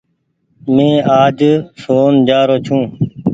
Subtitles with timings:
[0.75, 1.39] مينٚ آج
[1.81, 2.77] شون جآ رو ڇو